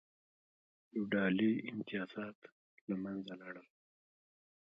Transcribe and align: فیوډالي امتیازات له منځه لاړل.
فیوډالي 0.87 1.51
امتیازات 1.71 2.37
له 2.89 2.95
منځه 3.03 3.33
لاړل. 3.41 3.67